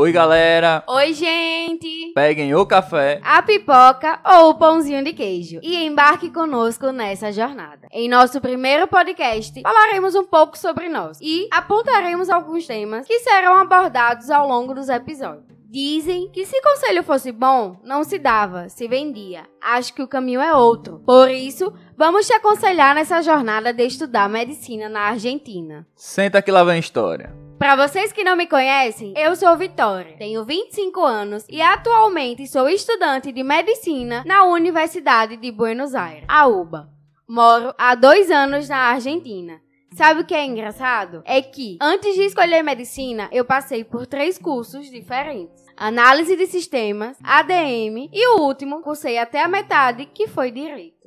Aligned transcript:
Oi, 0.00 0.12
galera! 0.12 0.84
Oi, 0.86 1.12
gente! 1.12 2.12
Peguem 2.14 2.54
o 2.54 2.64
café, 2.64 3.20
a 3.20 3.42
pipoca 3.42 4.20
ou 4.24 4.50
o 4.50 4.54
pãozinho 4.54 5.02
de 5.02 5.12
queijo 5.12 5.58
e 5.60 5.74
embarque 5.84 6.30
conosco 6.30 6.92
nessa 6.92 7.32
jornada. 7.32 7.88
Em 7.90 8.08
nosso 8.08 8.40
primeiro 8.40 8.86
podcast, 8.86 9.60
falaremos 9.60 10.14
um 10.14 10.22
pouco 10.22 10.56
sobre 10.56 10.88
nós 10.88 11.18
e 11.20 11.48
apontaremos 11.50 12.30
alguns 12.30 12.64
temas 12.64 13.08
que 13.08 13.18
serão 13.18 13.58
abordados 13.58 14.30
ao 14.30 14.46
longo 14.46 14.72
dos 14.72 14.88
episódios. 14.88 15.47
Dizem 15.70 16.30
que 16.30 16.46
se 16.46 16.62
conselho 16.62 17.02
fosse 17.02 17.30
bom, 17.30 17.78
não 17.84 18.02
se 18.02 18.18
dava, 18.18 18.70
se 18.70 18.88
vendia. 18.88 19.46
Acho 19.60 19.92
que 19.92 20.00
o 20.00 20.08
caminho 20.08 20.40
é 20.40 20.54
outro. 20.54 21.02
Por 21.04 21.30
isso, 21.30 21.70
vamos 21.94 22.26
te 22.26 22.32
aconselhar 22.32 22.94
nessa 22.94 23.20
jornada 23.20 23.70
de 23.70 23.84
estudar 23.84 24.30
medicina 24.30 24.88
na 24.88 25.00
Argentina. 25.00 25.86
Senta 25.94 26.40
que 26.40 26.50
lá 26.50 26.64
vem 26.64 26.78
história. 26.78 27.36
Para 27.58 27.76
vocês 27.76 28.12
que 28.12 28.24
não 28.24 28.34
me 28.34 28.46
conhecem, 28.46 29.12
eu 29.14 29.36
sou 29.36 29.54
Vitória, 29.58 30.16
tenho 30.16 30.42
25 30.42 31.02
anos 31.04 31.44
e 31.50 31.60
atualmente 31.60 32.46
sou 32.46 32.66
estudante 32.70 33.30
de 33.30 33.42
medicina 33.42 34.24
na 34.24 34.44
Universidade 34.44 35.36
de 35.36 35.52
Buenos 35.52 35.94
Aires, 35.94 36.24
a 36.28 36.46
UBA. 36.46 36.88
Moro 37.28 37.74
há 37.76 37.94
dois 37.94 38.30
anos 38.30 38.70
na 38.70 38.92
Argentina. 38.92 39.60
Sabe 39.94 40.20
o 40.20 40.24
que 40.24 40.34
é 40.34 40.44
engraçado? 40.44 41.22
É 41.24 41.40
que, 41.40 41.78
antes 41.80 42.14
de 42.14 42.22
escolher 42.22 42.62
medicina, 42.62 43.28
eu 43.32 43.44
passei 43.44 43.84
por 43.84 44.06
três 44.06 44.38
cursos 44.38 44.90
diferentes: 44.90 45.64
análise 45.76 46.36
de 46.36 46.46
sistemas, 46.46 47.16
ADM 47.22 48.08
e 48.12 48.28
o 48.34 48.42
último, 48.42 48.80
cursei 48.82 49.18
até 49.18 49.42
a 49.42 49.48
metade, 49.48 50.06
que 50.06 50.28
foi 50.28 50.50
direito. 50.50 50.98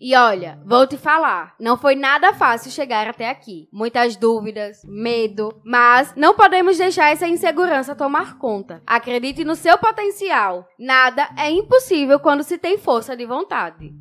E 0.00 0.14
olha, 0.14 0.60
vou 0.64 0.86
te 0.86 0.96
falar, 0.96 1.56
não 1.58 1.76
foi 1.76 1.96
nada 1.96 2.32
fácil 2.32 2.70
chegar 2.70 3.08
até 3.08 3.28
aqui. 3.28 3.68
Muitas 3.72 4.14
dúvidas, 4.14 4.82
medo, 4.84 5.60
mas 5.64 6.14
não 6.14 6.34
podemos 6.34 6.78
deixar 6.78 7.10
essa 7.10 7.26
insegurança 7.26 7.96
tomar 7.96 8.38
conta. 8.38 8.80
Acredite 8.86 9.42
no 9.44 9.56
seu 9.56 9.76
potencial. 9.76 10.68
Nada 10.78 11.28
é 11.36 11.50
impossível 11.50 12.20
quando 12.20 12.44
se 12.44 12.56
tem 12.56 12.78
força 12.78 13.16
de 13.16 13.26
vontade. 13.26 13.92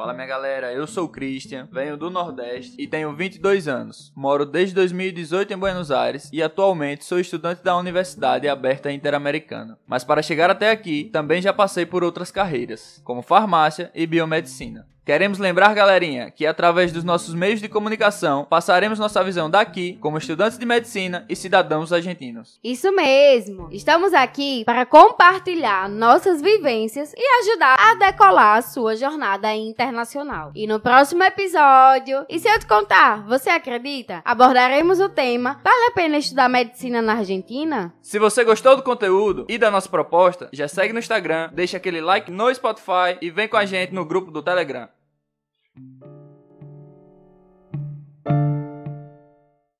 Fala 0.00 0.14
minha 0.14 0.26
galera, 0.26 0.72
eu 0.72 0.86
sou 0.86 1.04
o 1.04 1.08
Christian, 1.10 1.68
venho 1.70 1.94
do 1.94 2.08
Nordeste 2.08 2.74
e 2.78 2.86
tenho 2.86 3.14
22 3.14 3.68
anos. 3.68 4.10
Moro 4.16 4.46
desde 4.46 4.74
2018 4.74 5.52
em 5.52 5.58
Buenos 5.58 5.90
Aires 5.90 6.30
e 6.32 6.42
atualmente 6.42 7.04
sou 7.04 7.20
estudante 7.20 7.62
da 7.62 7.76
Universidade 7.76 8.48
Aberta 8.48 8.90
Interamericana. 8.90 9.78
Mas 9.86 10.02
para 10.02 10.22
chegar 10.22 10.48
até 10.48 10.70
aqui, 10.70 11.10
também 11.12 11.42
já 11.42 11.52
passei 11.52 11.84
por 11.84 12.02
outras 12.02 12.30
carreiras, 12.30 13.02
como 13.04 13.20
farmácia 13.20 13.90
e 13.94 14.06
biomedicina. 14.06 14.88
Queremos 15.04 15.38
lembrar, 15.38 15.74
galerinha, 15.74 16.30
que 16.30 16.46
através 16.46 16.92
dos 16.92 17.02
nossos 17.02 17.34
meios 17.34 17.60
de 17.60 17.68
comunicação 17.68 18.44
passaremos 18.44 18.98
nossa 18.98 19.24
visão 19.24 19.48
daqui 19.48 19.98
como 20.00 20.18
estudantes 20.18 20.58
de 20.58 20.66
medicina 20.66 21.24
e 21.28 21.34
cidadãos 21.34 21.92
argentinos. 21.92 22.60
Isso 22.62 22.92
mesmo! 22.92 23.68
Estamos 23.72 24.12
aqui 24.12 24.62
para 24.64 24.84
compartilhar 24.84 25.88
nossas 25.88 26.42
vivências 26.42 27.12
e 27.16 27.40
ajudar 27.40 27.76
a 27.78 27.94
decolar 27.94 28.58
a 28.58 28.62
sua 28.62 28.94
jornada 28.94 29.52
internacional. 29.54 30.52
E 30.54 30.66
no 30.66 30.78
próximo 30.78 31.24
episódio, 31.24 32.26
e 32.28 32.38
se 32.38 32.48
eu 32.48 32.58
te 32.58 32.66
contar, 32.66 33.26
você 33.26 33.50
acredita? 33.50 34.20
Abordaremos 34.24 35.00
o 35.00 35.08
tema 35.08 35.60
Vale 35.64 35.86
a 35.86 35.92
pena 35.92 36.18
estudar 36.18 36.48
medicina 36.48 37.00
na 37.00 37.14
Argentina? 37.14 37.92
Se 38.02 38.18
você 38.18 38.44
gostou 38.44 38.76
do 38.76 38.82
conteúdo 38.82 39.46
e 39.48 39.58
da 39.58 39.70
nossa 39.70 39.88
proposta, 39.88 40.48
já 40.52 40.68
segue 40.68 40.92
no 40.92 40.98
Instagram, 40.98 41.50
deixa 41.52 41.78
aquele 41.78 42.00
like 42.00 42.30
no 42.30 42.54
Spotify 42.54 43.16
e 43.20 43.30
vem 43.30 43.48
com 43.48 43.56
a 43.56 43.64
gente 43.64 43.94
no 43.94 44.04
grupo 44.04 44.30
do 44.30 44.42
Telegram. 44.42 44.88